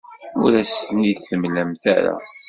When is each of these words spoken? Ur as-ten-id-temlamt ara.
Ur 0.43 0.51
as-ten-id-temlamt 0.61 1.83
ara. 1.95 2.15